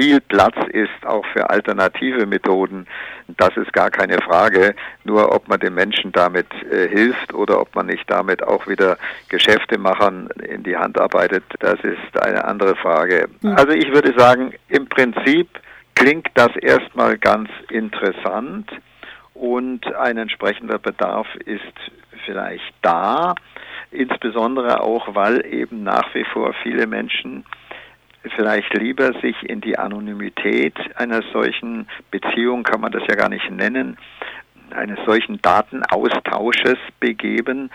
viel 0.00 0.20
Platz 0.20 0.56
ist, 0.72 1.06
auch 1.06 1.24
für 1.32 1.50
alternative 1.50 2.26
Methoden. 2.26 2.86
Das 3.36 3.56
ist 3.56 3.72
gar 3.72 3.90
keine 3.90 4.18
Frage. 4.22 4.74
Nur 5.04 5.34
ob 5.34 5.48
man 5.48 5.60
den 5.60 5.74
Menschen 5.74 6.10
damit 6.12 6.46
äh, 6.70 6.88
hilft 6.88 7.34
oder 7.34 7.60
ob 7.60 7.74
man 7.74 7.86
nicht 7.86 8.08
damit 8.10 8.42
auch 8.42 8.66
wieder 8.66 8.96
Geschäfte 9.28 9.78
machen 9.78 10.28
in 10.48 10.62
die 10.62 10.76
Hand 10.76 10.98
arbeitet, 10.98 11.44
das 11.60 11.78
ist 11.80 12.20
eine 12.20 12.44
andere 12.44 12.76
Frage. 12.76 13.28
Hm. 13.42 13.56
Also 13.56 13.72
ich 13.72 13.92
würde 13.92 14.18
sagen, 14.18 14.54
im 14.68 14.88
Prinzip 14.88 15.48
klingt 15.94 16.28
das 16.34 16.54
erstmal 16.56 17.18
ganz 17.18 17.50
interessant 17.68 18.70
und 19.34 19.86
ein 19.94 20.16
entsprechender 20.16 20.78
Bedarf 20.78 21.26
ist 21.44 21.60
vielleicht 22.24 22.74
da, 22.82 23.34
insbesondere 23.90 24.80
auch, 24.80 25.14
weil 25.14 25.44
eben 25.46 25.82
nach 25.82 26.14
wie 26.14 26.24
vor 26.24 26.54
viele 26.62 26.86
Menschen 26.86 27.44
vielleicht 28.36 28.74
lieber 28.74 29.12
sich 29.20 29.36
in 29.42 29.60
die 29.60 29.78
Anonymität 29.78 30.74
einer 30.96 31.22
solchen 31.32 31.88
Beziehung, 32.10 32.62
kann 32.62 32.80
man 32.80 32.92
das 32.92 33.02
ja 33.08 33.14
gar 33.14 33.28
nicht 33.28 33.50
nennen, 33.50 33.96
eines 34.70 34.98
solchen 35.06 35.40
Datenaustausches 35.42 36.76
begeben, 37.00 37.70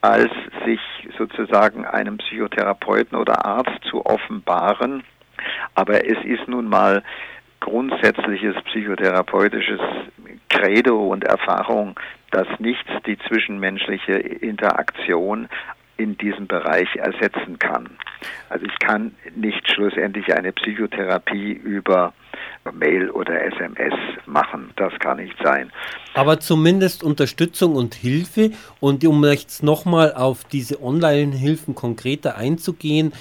als 0.00 0.30
sich 0.64 0.80
sozusagen 1.18 1.84
einem 1.84 2.18
Psychotherapeuten 2.18 3.18
oder 3.18 3.44
Arzt 3.44 3.84
zu 3.90 4.06
offenbaren. 4.06 5.02
Aber 5.74 6.06
es 6.06 6.24
ist 6.24 6.46
nun 6.48 6.68
mal 6.68 7.02
grundsätzliches 7.60 8.54
psychotherapeutisches 8.64 9.80
Credo 10.48 11.08
und 11.08 11.24
Erfahrung, 11.24 11.98
dass 12.30 12.46
nichts 12.58 12.90
die 13.06 13.18
zwischenmenschliche 13.18 14.12
Interaktion 14.14 15.48
in 15.98 16.16
diesem 16.16 16.46
Bereich 16.46 16.88
ersetzen 16.96 17.58
kann. 17.58 17.90
Also 18.48 18.64
ich 18.64 18.78
kann 18.78 19.14
nicht 19.36 19.70
schlussendlich 19.70 20.32
eine 20.32 20.52
Psychotherapie 20.52 21.52
über 21.52 22.14
Mail 22.72 23.10
oder 23.10 23.44
SMS 23.44 23.94
machen. 24.26 24.70
Das 24.76 24.92
kann 25.00 25.18
nicht 25.18 25.36
sein. 25.42 25.70
Aber 26.14 26.40
zumindest 26.40 27.02
Unterstützung 27.02 27.74
und 27.74 27.94
Hilfe. 27.94 28.52
Und 28.80 29.04
um 29.04 29.24
jetzt 29.24 29.62
nochmal 29.62 30.14
auf 30.14 30.44
diese 30.44 30.82
Online-Hilfen 30.82 31.74
konkreter 31.74 32.36
einzugehen, 32.36 33.12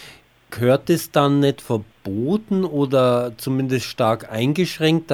gehört 0.50 0.90
es 0.90 1.12
dann 1.12 1.42
nicht 1.42 1.62
verboten 1.62 2.64
oder 2.64 3.34
zumindest 3.38 3.86
stark 3.86 4.32
eingeschränkt, 4.32 5.12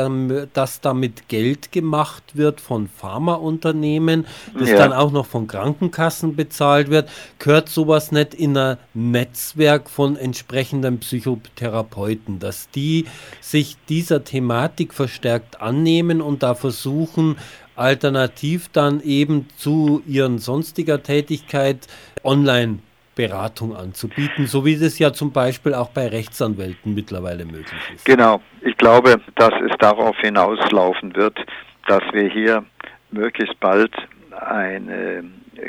dass 0.53 0.81
damit 0.81 1.27
Geld 1.27 1.71
gemacht 1.71 2.23
wird 2.35 2.61
von 2.61 2.87
Pharmaunternehmen, 2.87 4.27
das 4.57 4.69
ja. 4.69 4.77
dann 4.77 4.93
auch 4.93 5.11
noch 5.11 5.25
von 5.25 5.47
Krankenkassen 5.47 6.35
bezahlt 6.35 6.89
wird? 6.89 7.09
Gehört 7.39 7.69
sowas 7.69 8.11
nicht 8.11 8.35
in 8.35 8.55
ein 8.55 8.77
Netzwerk 8.93 9.89
von 9.89 10.17
entsprechenden 10.17 10.99
Psychotherapeuten, 10.99 12.39
dass 12.39 12.69
die 12.69 13.05
sich 13.41 13.77
dieser 13.89 14.23
Thematik 14.23 14.93
verstärkt 14.93 15.61
annehmen 15.61 16.21
und 16.21 16.43
da 16.43 16.53
versuchen, 16.53 17.37
alternativ 17.75 18.69
dann 18.71 19.01
eben 19.01 19.47
zu 19.57 20.03
ihren 20.05 20.37
sonstiger 20.37 21.01
Tätigkeit 21.01 21.87
online 22.23 22.79
Beratung 23.15 23.75
anzubieten, 23.75 24.47
so 24.47 24.65
wie 24.65 24.77
das 24.77 24.99
ja 24.99 25.13
zum 25.13 25.31
Beispiel 25.31 25.73
auch 25.73 25.89
bei 25.89 26.07
Rechtsanwälten 26.07 26.93
mittlerweile 26.95 27.45
möglich 27.45 27.81
ist. 27.93 28.05
Genau, 28.05 28.41
ich 28.61 28.75
glaube, 28.77 29.21
dass 29.35 29.53
es 29.61 29.77
darauf 29.79 30.17
hinauslaufen 30.17 31.15
wird, 31.15 31.39
dass 31.87 32.01
wir 32.11 32.29
hier 32.29 32.63
möglichst 33.11 33.59
bald 33.59 33.93
eine 34.31 35.23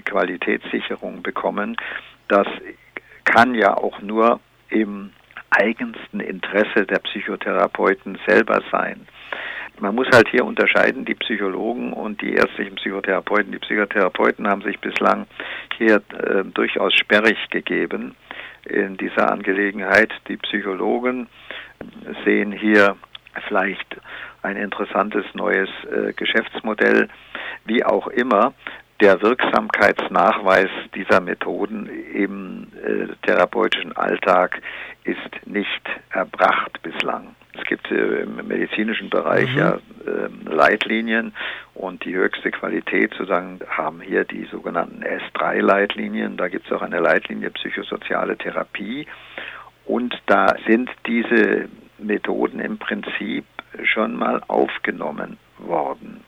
Qualitätssicherung 0.04 1.22
bekommen. 1.22 1.76
Das 2.28 2.46
kann 3.24 3.54
ja 3.54 3.76
auch 3.76 4.00
nur 4.00 4.40
im 4.70 5.10
eigensten 5.50 6.20
Interesse 6.20 6.86
der 6.86 6.98
Psychotherapeuten 6.98 8.18
selber 8.26 8.60
sein. 8.72 9.06
Man 9.81 9.95
muss 9.95 10.07
halt 10.12 10.28
hier 10.28 10.45
unterscheiden, 10.45 11.04
die 11.04 11.14
Psychologen 11.14 11.93
und 11.93 12.23
die 12.23 12.35
ärztlichen 12.35 12.76
Psychotherapeuten. 12.76 13.52
Die 13.52 13.59
Psychotherapeuten 13.59 14.47
haben 14.49 14.62
sich 14.62 14.78
bislang 14.81 15.26
hier 15.76 15.97
äh, 15.97 16.45
durchaus 16.45 16.95
sperrig 16.95 17.37
gegeben 17.50 18.14
in 18.64 18.97
dieser 18.97 19.31
Angelegenheit. 19.31 20.12
Die 20.28 20.37
Psychologen 20.37 21.28
sehen 22.25 22.52
hier 22.52 22.97
vielleicht 23.49 23.97
ein 24.43 24.57
interessantes 24.57 25.25
neues 25.35 25.69
äh, 25.90 26.12
Geschäftsmodell, 26.12 27.09
wie 27.64 27.85
auch 27.85 28.07
immer. 28.09 28.54
Der 29.00 29.21
Wirksamkeitsnachweis 29.23 30.71
dieser 30.95 31.21
Methoden 31.21 31.88
im 32.14 32.69
äh, 32.85 33.26
therapeutischen 33.26 33.97
Alltag 33.97 34.61
ist 35.02 35.47
nicht 35.47 35.83
erbracht 36.11 36.81
bislang. 36.83 37.35
Es 37.56 37.64
gibt 37.64 37.90
äh, 37.90 38.23
im 38.23 38.46
medizinischen 38.46 39.11
Bereich 39.11 39.50
mhm. 39.52 39.58
ja 39.58 39.78
äh, 40.06 40.50
Leitlinien 40.50 41.32
und 41.75 42.04
die 42.04 42.14
höchste 42.14 42.50
Qualität 42.50 43.12
sozusagen 43.12 43.61
haben 43.68 44.00
hier 44.00 44.25
die 44.25 44.46
sogenannten 44.50 45.02
S3-Leitlinien. 45.02 46.37
Da 46.37 46.49
gibt 46.49 46.66
es 46.66 46.73
auch 46.73 46.82
eine 46.82 47.00
Leitlinie 47.00 47.50
psychosoziale 47.50 48.37
Therapie 48.37 49.06
und 49.84 50.20
da 50.26 50.54
sind 50.66 50.90
diese 51.06 51.68
Methoden 51.99 52.61
im 52.61 52.78
Prinzip 52.78 53.44
schon 53.82 54.16
mal 54.16 54.42
aufgenommen 54.49 55.38
worden. 55.58 56.25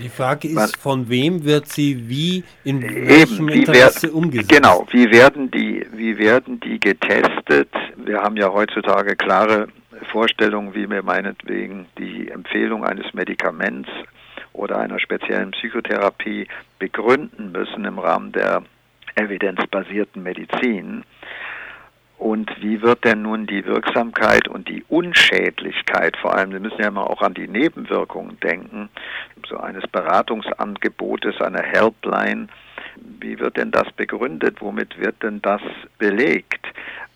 Die 0.00 0.08
Frage 0.08 0.48
ist, 0.48 0.54
Man, 0.54 0.68
von 0.68 1.08
wem 1.08 1.44
wird 1.44 1.68
sie 1.68 2.08
wie 2.08 2.44
in 2.64 2.82
welchem 2.82 3.48
eben, 3.48 3.60
Interesse 3.60 4.04
werd, 4.04 4.14
umgesetzt? 4.14 4.50
Genau, 4.50 4.86
wie 4.90 5.10
werden 5.10 5.50
die, 5.50 5.84
wie 5.92 6.16
werden 6.16 6.60
die 6.60 6.78
getestet? 6.78 7.68
Wir 7.96 8.22
haben 8.22 8.36
ja 8.36 8.50
heutzutage 8.52 9.16
klare 9.16 9.68
Vorstellung, 10.04 10.74
wie 10.74 10.88
wir 10.88 11.02
meinetwegen 11.02 11.86
die 11.98 12.30
Empfehlung 12.30 12.84
eines 12.84 13.12
Medikaments 13.14 13.88
oder 14.52 14.78
einer 14.78 14.98
speziellen 14.98 15.52
Psychotherapie 15.52 16.48
begründen 16.78 17.52
müssen 17.52 17.84
im 17.84 17.98
Rahmen 17.98 18.32
der 18.32 18.62
evidenzbasierten 19.14 20.22
Medizin. 20.22 21.04
Und 22.18 22.50
wie 22.60 22.82
wird 22.82 23.04
denn 23.04 23.22
nun 23.22 23.46
die 23.46 23.64
Wirksamkeit 23.64 24.46
und 24.46 24.68
die 24.68 24.84
Unschädlichkeit, 24.88 26.18
vor 26.18 26.34
allem, 26.34 26.52
wir 26.52 26.60
müssen 26.60 26.80
ja 26.80 26.88
immer 26.88 27.08
auch 27.08 27.22
an 27.22 27.32
die 27.32 27.48
Nebenwirkungen 27.48 28.38
denken, 28.40 28.90
so 29.48 29.56
eines 29.56 29.86
Beratungsangebotes, 29.86 31.40
einer 31.40 31.62
Helpline, 31.62 32.48
wie 33.20 33.38
wird 33.38 33.56
denn 33.56 33.70
das 33.70 33.90
begründet? 33.92 34.60
Womit 34.60 34.98
wird 34.98 35.22
denn 35.22 35.40
das 35.40 35.62
belegt? 35.98 36.66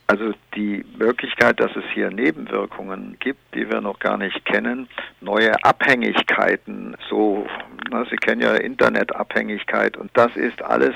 Also 0.06 0.34
die 0.54 0.84
Möglichkeit, 0.99 1.61
dass 1.61 1.75
es 1.76 1.84
hier 1.94 2.11
Nebenwirkungen 2.11 3.16
gibt, 3.20 3.40
die 3.54 3.68
wir 3.70 3.80
noch 3.80 3.99
gar 3.99 4.18
nicht 4.18 4.44
kennen, 4.44 4.87
neue 5.20 5.52
Abhängigkeiten, 5.64 6.94
so, 7.08 7.46
na, 7.90 8.04
Sie 8.04 8.16
kennen 8.16 8.42
ja 8.42 8.54
Internetabhängigkeit 8.54 9.96
und 9.96 10.11
das 10.14 10.37
ist 10.37 10.61
alles 10.62 10.94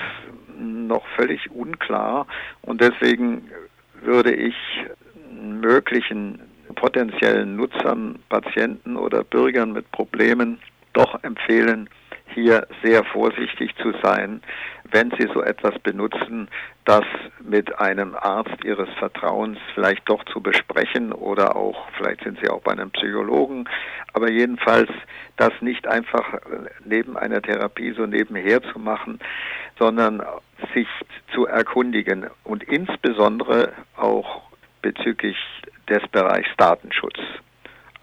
noch 0.59 1.07
völlig 1.17 1.51
unklar 1.51 2.27
und 2.63 2.81
deswegen 2.83 3.51
würde 4.03 4.35
ich 4.35 4.55
möglichen 5.41 6.41
potenziellen 6.75 7.57
Nutzern, 7.57 8.19
Patienten 8.29 8.97
oder 8.97 9.25
Bürgern 9.25 9.73
mit 9.73 9.91
Problemen 9.91 10.59
doch 10.93 11.23
empfehlen, 11.23 11.89
hier 12.35 12.67
sehr 12.83 13.05
vorsichtig 13.05 13.75
zu 13.77 13.93
sein, 14.03 14.43
wenn 14.91 15.11
Sie 15.19 15.29
so 15.33 15.43
etwas 15.43 15.79
benutzen, 15.81 16.49
das 16.85 17.05
mit 17.41 17.79
einem 17.79 18.15
Arzt 18.15 18.65
Ihres 18.65 18.89
Vertrauens 18.99 19.59
vielleicht 19.75 20.09
doch 20.09 20.25
zu 20.25 20.41
besprechen 20.41 21.13
oder 21.13 21.57
auch, 21.57 21.89
vielleicht 21.97 22.25
sind 22.25 22.39
Sie 22.43 22.49
auch 22.49 22.63
bei 22.63 22.73
einem 22.73 22.91
Psychologen, 22.91 23.69
aber 24.15 24.31
jedenfalls 24.31 24.91
das 25.37 25.53
nicht 25.61 25.87
einfach 25.87 26.41
neben 26.85 27.17
einer 27.17 27.43
Therapie 27.43 27.93
so 27.93 28.07
nebenher 28.07 28.63
zu 28.63 28.79
machen, 28.79 29.19
sondern 29.79 30.23
sich 30.75 30.89
zu 31.35 31.47
erkundigen 31.47 32.27
und 32.45 32.63
insbesondere 32.63 33.73
auch 33.97 34.43
bezüglich 34.83 35.37
des 35.89 36.07
Bereichs 36.09 36.51
Datenschutz. 36.57 37.19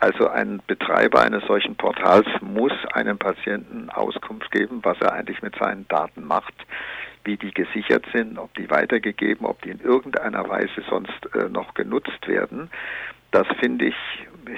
Also 0.05 0.29
ein 0.29 0.61
Betreiber 0.67 1.23
eines 1.23 1.43
solchen 1.47 1.75
Portals 1.77 2.27
muss 2.39 2.71
einem 2.93 3.17
Patienten 3.17 3.89
Auskunft 3.89 4.51
geben, 4.51 4.81
was 4.83 5.01
er 5.01 5.13
eigentlich 5.13 5.41
mit 5.41 5.55
seinen 5.55 5.87
Daten 5.87 6.23
macht, 6.23 6.53
wie 7.23 7.37
die 7.37 7.51
gesichert 7.51 8.05
sind, 8.13 8.37
ob 8.37 8.53
die 8.53 8.69
weitergegeben, 8.69 9.47
ob 9.47 9.59
die 9.63 9.71
in 9.71 9.79
irgendeiner 9.79 10.47
Weise 10.47 10.83
sonst 10.87 11.09
äh, 11.33 11.49
noch 11.49 11.73
genutzt 11.73 12.27
werden. 12.27 12.69
das 13.31 13.47
finde 13.59 13.85
ich 13.85 13.95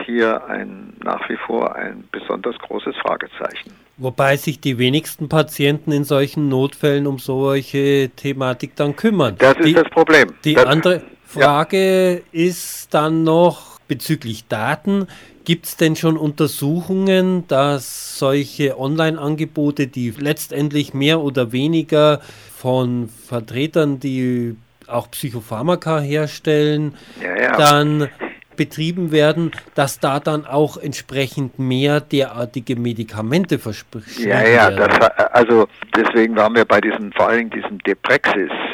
hier 0.05 0.45
ein, 0.47 0.91
nach 1.01 1.29
wie 1.29 1.37
vor 1.37 1.73
ein 1.77 2.03
besonders 2.11 2.57
großes 2.57 2.97
Fragezeichen. 2.97 3.71
Wobei 3.95 4.35
sich 4.35 4.59
die 4.59 4.77
wenigsten 4.77 5.29
Patienten 5.29 5.93
in 5.93 6.03
solchen 6.03 6.49
Notfällen 6.49 7.07
um 7.07 7.19
solche 7.19 8.11
Thematik 8.17 8.75
dann 8.75 8.97
kümmern. 8.97 9.37
Das 9.39 9.55
ist 9.55 9.65
die, 9.65 9.73
das 9.73 9.89
Problem. 9.91 10.33
Die 10.43 10.55
das, 10.55 10.65
andere 10.65 11.03
Frage 11.23 12.15
ja. 12.15 12.19
ist 12.33 12.93
dann 12.93 13.23
noch 13.23 13.76
bezüglich 13.87 14.47
Daten. 14.47 15.07
Gibt 15.45 15.65
es 15.65 15.77
denn 15.77 15.95
schon 15.95 16.17
Untersuchungen, 16.17 17.47
dass 17.47 18.19
solche 18.19 18.77
Online-Angebote, 18.79 19.87
die 19.87 20.11
letztendlich 20.11 20.93
mehr 20.93 21.21
oder 21.21 21.51
weniger 21.51 22.21
von 22.55 23.07
Vertretern, 23.07 23.99
die 23.99 24.57
auch 24.87 25.09
Psychopharmaka 25.11 25.99
herstellen, 25.99 26.95
ja, 27.21 27.41
ja. 27.41 27.57
dann 27.57 28.09
betrieben 28.57 29.11
werden, 29.11 29.51
dass 29.75 29.99
da 29.99 30.19
dann 30.19 30.45
auch 30.45 30.75
entsprechend 30.75 31.59
mehr 31.59 32.01
derartige 32.01 32.75
Medikamente 32.75 33.59
versprechen 33.59 34.27
Ja, 34.27 34.45
ja, 34.45 34.71
das, 34.71 34.99
also 35.31 35.67
deswegen 35.95 36.35
waren 36.35 36.55
wir 36.55 36.65
bei 36.65 36.81
diesem, 36.81 37.13
vor 37.13 37.29
allem 37.29 37.49
diesem 37.49 37.77
Depraxis-Portal 37.83 38.66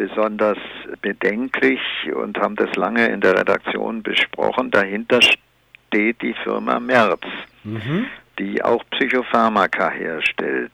besonders 0.00 0.56
bedenklich 1.02 1.80
und 2.14 2.38
haben 2.38 2.56
das 2.56 2.74
lange 2.74 3.06
in 3.08 3.20
der 3.20 3.38
Redaktion 3.38 4.02
besprochen. 4.02 4.70
Dahinter 4.70 5.20
steht 5.20 6.22
die 6.22 6.32
Firma 6.42 6.80
Merz, 6.80 7.20
mhm. 7.64 8.06
die 8.38 8.64
auch 8.64 8.82
Psychopharmaka 8.92 9.90
herstellt. 9.90 10.72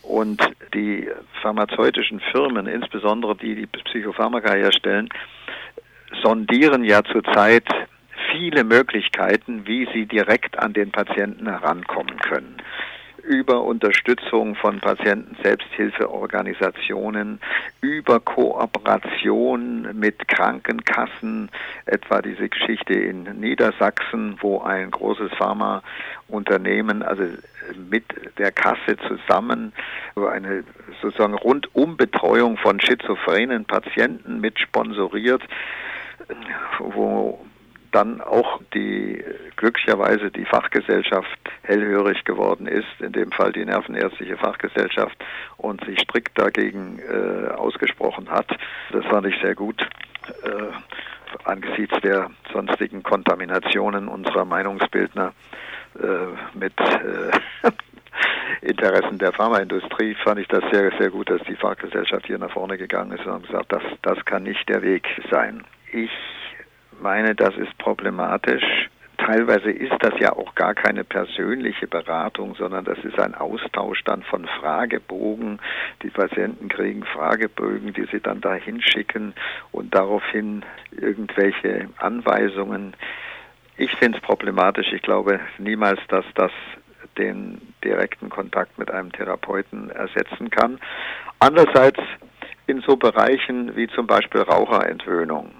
Und 0.00 0.40
die 0.72 1.06
pharmazeutischen 1.42 2.20
Firmen, 2.32 2.66
insbesondere 2.66 3.36
die, 3.36 3.54
die 3.54 3.66
Psychopharmaka 3.66 4.54
herstellen, 4.54 5.10
sondieren 6.22 6.84
ja 6.84 7.04
zurzeit 7.04 7.68
viele 8.32 8.64
Möglichkeiten, 8.64 9.66
wie 9.66 9.86
sie 9.92 10.06
direkt 10.06 10.58
an 10.58 10.72
den 10.72 10.90
Patienten 10.90 11.46
herankommen 11.46 12.16
können 12.16 12.62
über 13.26 13.62
Unterstützung 13.62 14.54
von 14.54 14.80
Patienten-Selbsthilfeorganisationen, 14.80 17.40
über 17.80 18.20
Kooperation 18.20 19.98
mit 19.98 20.28
Krankenkassen, 20.28 21.50
etwa 21.86 22.22
diese 22.22 22.48
Geschichte 22.48 22.94
in 22.94 23.24
Niedersachsen, 23.40 24.36
wo 24.40 24.60
ein 24.60 24.88
großes 24.90 25.32
Pharmaunternehmen, 25.34 27.02
also 27.02 27.24
mit 27.90 28.04
der 28.38 28.52
Kasse 28.52 28.96
zusammen, 29.08 29.72
eine 30.16 30.62
sozusagen 31.00 31.34
Rundumbetreuung 31.34 32.56
von 32.58 32.80
schizophrenen 32.80 33.64
Patienten 33.64 34.40
mit 34.40 34.60
sponsoriert, 34.60 35.42
wo 36.78 37.44
dann 37.94 38.20
auch 38.20 38.60
die 38.74 39.22
glücklicherweise 39.56 40.30
die 40.30 40.44
Fachgesellschaft 40.44 41.38
hellhörig 41.62 42.24
geworden 42.24 42.66
ist, 42.66 43.00
in 43.00 43.12
dem 43.12 43.30
Fall 43.30 43.52
die 43.52 43.64
Nervenärztliche 43.64 44.36
Fachgesellschaft 44.36 45.16
und 45.56 45.84
sich 45.84 46.00
strikt 46.00 46.38
dagegen 46.38 46.98
äh, 46.98 47.52
ausgesprochen 47.52 48.30
hat. 48.30 48.48
Das 48.90 49.04
fand 49.06 49.26
ich 49.26 49.40
sehr 49.40 49.54
gut 49.54 49.80
äh, 50.42 50.48
angesichts 51.44 52.00
der 52.02 52.30
sonstigen 52.52 53.02
Kontaminationen 53.02 54.08
unserer 54.08 54.44
Meinungsbildner 54.44 55.32
äh, 56.00 56.58
mit 56.58 56.78
äh, 56.80 57.70
Interessen 58.62 59.18
der 59.18 59.32
Pharmaindustrie 59.32 60.14
fand 60.24 60.40
ich 60.40 60.48
das 60.48 60.64
sehr, 60.72 60.90
sehr 60.98 61.10
gut, 61.10 61.30
dass 61.30 61.42
die 61.42 61.56
Fachgesellschaft 61.56 62.26
hier 62.26 62.38
nach 62.38 62.50
vorne 62.50 62.78
gegangen 62.78 63.12
ist 63.12 63.26
und 63.26 63.46
gesagt, 63.46 63.72
das, 63.72 63.82
das 64.02 64.24
kann 64.24 64.42
nicht 64.42 64.68
der 64.68 64.82
Weg 64.82 65.06
sein. 65.30 65.64
Ich 65.92 66.10
meine, 67.00 67.34
das 67.34 67.56
ist 67.56 67.76
problematisch. 67.78 68.88
Teilweise 69.18 69.70
ist 69.70 69.94
das 70.00 70.12
ja 70.18 70.32
auch 70.32 70.54
gar 70.54 70.74
keine 70.74 71.04
persönliche 71.04 71.86
Beratung, 71.86 72.54
sondern 72.56 72.84
das 72.84 72.98
ist 73.04 73.18
ein 73.18 73.34
Austausch 73.34 74.02
dann 74.04 74.22
von 74.22 74.44
Fragebogen. 74.60 75.60
Die 76.02 76.10
Patienten 76.10 76.68
kriegen 76.68 77.04
Fragebögen, 77.04 77.92
die 77.94 78.06
sie 78.10 78.20
dann 78.20 78.40
dahin 78.40 78.82
schicken 78.82 79.34
und 79.72 79.94
daraufhin 79.94 80.64
irgendwelche 80.90 81.88
Anweisungen. 81.96 82.94
Ich 83.76 83.92
finde 83.96 84.18
es 84.18 84.24
problematisch. 84.24 84.92
Ich 84.92 85.02
glaube 85.02 85.40
niemals, 85.58 86.00
dass 86.08 86.24
das 86.34 86.52
den 87.16 87.60
direkten 87.82 88.28
Kontakt 88.28 88.78
mit 88.78 88.90
einem 88.90 89.12
Therapeuten 89.12 89.90
ersetzen 89.90 90.50
kann. 90.50 90.80
Andererseits 91.38 92.00
in 92.66 92.80
so 92.80 92.96
Bereichen 92.96 93.76
wie 93.76 93.88
zum 93.88 94.06
Beispiel 94.06 94.42
Raucherentwöhnung 94.42 95.50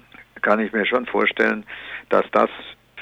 kann 0.45 0.59
ich 0.59 0.71
mir 0.71 0.85
schon 0.85 1.07
vorstellen, 1.07 1.65
dass 2.09 2.25
das 2.31 2.51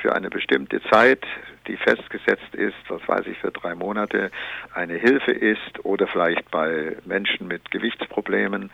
für 0.01 0.15
eine 0.15 0.29
bestimmte 0.29 0.81
Zeit, 0.83 1.23
die 1.67 1.75
festgesetzt 1.75 2.55
ist, 2.55 2.75
was 2.87 3.05
weiß 3.05 3.27
ich, 3.27 3.37
für 3.37 3.51
drei 3.51 3.75
Monate, 3.75 4.31
eine 4.73 4.95
Hilfe 4.95 5.31
ist 5.31 5.83
oder 5.83 6.07
vielleicht 6.07 6.49
bei 6.51 6.95
Menschen 7.05 7.47
mit 7.49 7.69
Gewichtsproblemen 7.71 8.71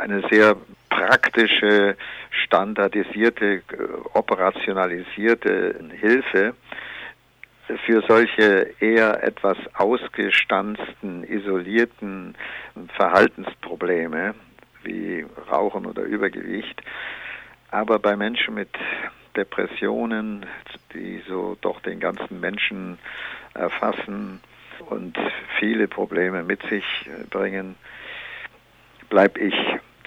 eine 0.00 0.22
sehr 0.28 0.56
praktische, 0.90 1.96
standardisierte, 2.30 3.62
operationalisierte 4.14 5.76
Hilfe 6.00 6.54
für 7.84 8.02
solche 8.08 8.72
eher 8.80 9.22
etwas 9.22 9.58
ausgestanzten, 9.74 11.22
isolierten 11.24 12.34
Verhaltensprobleme 12.96 14.34
wie 14.82 15.24
Rauchen 15.50 15.86
oder 15.86 16.02
Übergewicht 16.02 16.82
aber 17.76 17.98
bei 17.98 18.16
Menschen 18.16 18.54
mit 18.54 18.70
Depressionen, 19.36 20.46
die 20.94 21.20
so 21.28 21.58
doch 21.60 21.78
den 21.80 22.00
ganzen 22.00 22.40
Menschen 22.40 22.96
erfassen 23.52 24.40
und 24.88 25.18
viele 25.58 25.86
Probleme 25.86 26.42
mit 26.42 26.62
sich 26.70 26.84
bringen, 27.28 27.74
bleibe 29.10 29.40
ich 29.40 29.54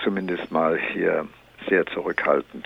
zumindest 0.04 0.52
mal 0.52 0.80
hier 0.94 1.28
sehr 1.70 1.86
zurückhaltend. 1.86 2.66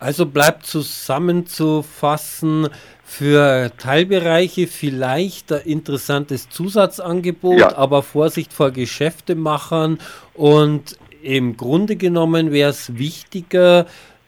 Also 0.00 0.26
bleibt 0.26 0.66
zusammenzufassen 0.66 2.68
für 3.02 3.72
Teilbereiche 3.78 4.66
vielleicht 4.66 5.50
ein 5.50 5.62
interessantes 5.62 6.50
Zusatzangebot, 6.50 7.60
ja. 7.60 7.74
aber 7.78 8.02
Vorsicht 8.02 8.52
vor 8.52 8.70
Geschäftemachern 8.70 9.98
und 10.34 10.98
im 11.22 11.56
Grunde 11.56 11.96
genommen 11.96 12.52
wäre 12.52 12.68
es 12.70 12.98
wichtiger, 12.98 13.86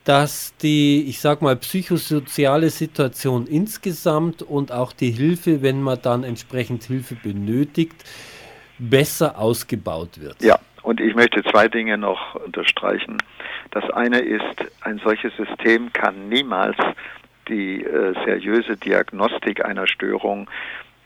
dass 0.08 0.56
die, 0.56 1.04
ich 1.06 1.20
sag 1.20 1.42
mal, 1.42 1.54
psychosoziale 1.56 2.70
Situation 2.70 3.46
insgesamt 3.46 4.40
und 4.40 4.72
auch 4.72 4.94
die 4.94 5.10
Hilfe, 5.10 5.60
wenn 5.60 5.82
man 5.82 5.98
dann 6.00 6.24
entsprechend 6.24 6.82
Hilfe 6.84 7.14
benötigt, 7.14 8.06
besser 8.78 9.38
ausgebaut 9.38 10.18
wird. 10.18 10.40
Ja, 10.40 10.58
und 10.82 11.02
ich 11.02 11.14
möchte 11.14 11.42
zwei 11.44 11.68
Dinge 11.68 11.98
noch 11.98 12.36
unterstreichen. 12.36 13.18
Das 13.70 13.84
eine 13.90 14.20
ist, 14.20 14.64
ein 14.80 14.98
solches 15.04 15.36
System 15.36 15.92
kann 15.92 16.30
niemals 16.30 16.78
die 17.48 17.84
äh, 17.84 18.14
seriöse 18.24 18.78
Diagnostik 18.78 19.62
einer 19.62 19.86
Störung 19.86 20.48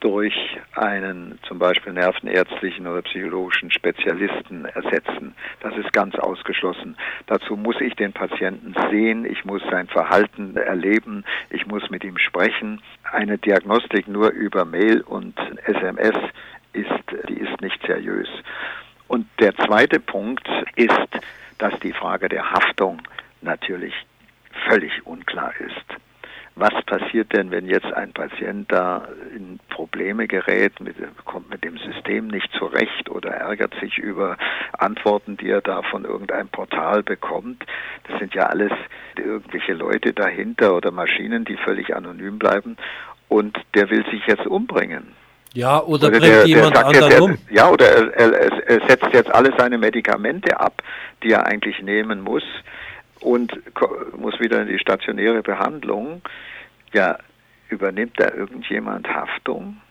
durch 0.03 0.35
einen 0.75 1.39
zum 1.47 1.61
Beispiel 1.61 1.93
nervenärztlichen 1.93 2.89
oder 2.89 3.03
psychologischen 3.03 3.71
Spezialisten 3.71 4.65
ersetzen. 4.65 5.35
Das 5.61 5.77
ist 5.77 5.93
ganz 5.93 6.17
ausgeschlossen. 6.17 6.97
Dazu 7.27 7.57
muss 7.57 7.81
ich 7.81 7.95
den 7.95 8.13
Patienten 8.13 8.75
sehen, 8.91 9.25
ich 9.25 9.45
muss 9.45 9.63
sein 9.71 9.87
Verhalten 9.87 10.57
erleben, 10.57 11.25
ich 11.51 11.67
muss 11.67 11.89
mit 11.89 12.03
ihm 12.03 12.19
sprechen. 12.19 12.83
Eine 13.13 13.39
Diagnostik 13.39 14.09
nur 14.09 14.31
über 14.31 14.65
Mail 14.65 15.03
und 15.03 15.39
SMS 15.67 16.17
ist, 16.73 17.29
die 17.29 17.39
ist 17.39 17.61
nicht 17.61 17.81
seriös. 17.87 18.29
Und 19.07 19.29
der 19.39 19.55
zweite 19.55 20.01
Punkt 20.01 20.49
ist, 20.75 21.09
dass 21.59 21.79
die 21.79 21.93
Frage 21.93 22.29
der 22.29 22.51
Haftung 22.51 23.01
natürlich 23.41 23.95
völlig 24.67 25.07
unklar 25.07 25.53
ist 25.61 26.03
was 26.55 26.85
passiert 26.85 27.33
denn, 27.33 27.51
wenn 27.51 27.67
jetzt 27.67 27.93
ein 27.93 28.13
Patient 28.13 28.71
da 28.71 29.09
in 29.35 29.52
Probleme 29.93 30.27
gerät, 30.27 30.81
mit, 30.81 30.97
kommt 31.27 31.51
mit 31.51 31.63
dem 31.65 31.77
System 31.77 32.29
nicht 32.29 32.51
zurecht 32.59 33.11
oder 33.11 33.31
ärgert 33.31 33.75
sich 33.79 33.99
über 33.99 34.39
Antworten, 34.73 35.37
die 35.37 35.51
er 35.51 35.61
da 35.61 35.83
von 35.83 36.07
irgendeinem 36.07 36.49
Portal 36.49 37.03
bekommt. 37.03 37.63
Das 38.09 38.19
sind 38.19 38.35
ja 38.35 38.47
alles 38.47 38.73
irgendwelche 39.19 39.75
Leute 39.75 40.15
dahinter 40.15 40.75
oder 40.75 40.91
Maschinen, 40.91 41.45
die 41.45 41.59
völlig 41.59 41.95
anonym 41.95 42.39
bleiben 42.39 42.79
und 43.29 43.59
der 43.75 43.91
will 43.91 44.05
sich 44.11 44.27
jetzt 44.27 44.47
umbringen. 44.47 45.09
Ja, 45.53 45.83
oder, 45.83 46.09
oder 46.09 46.11
bringt 46.19 46.25
der, 46.25 46.47
jemand 46.47 46.75
der 46.75 46.87
anderen 46.87 47.11
jetzt, 47.11 47.21
um. 47.21 47.39
Ja, 47.51 47.69
oder 47.69 47.87
er, 47.87 48.15
er, 48.15 48.69
er 48.69 48.89
setzt 48.89 49.13
jetzt 49.13 49.31
alle 49.35 49.53
seine 49.59 49.77
Medikamente 49.77 50.59
ab, 50.59 50.83
die 51.23 51.33
er 51.33 51.45
eigentlich 51.45 51.83
nehmen 51.83 52.23
muss 52.23 52.45
und 53.21 53.53
muss 54.17 54.41
wieder 54.41 54.63
in 54.63 54.69
die 54.69 54.79
stationäre 54.79 55.43
Behandlung. 55.43 56.23
Ja, 56.95 57.19
übernimmt 57.73 58.21
da 58.21 58.33
irgendjemand 58.33 59.09
Haftung? 59.09 59.83